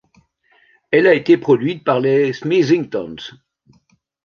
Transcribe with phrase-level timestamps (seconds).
[0.89, 3.17] Elle a été produite par les Smeezingtons.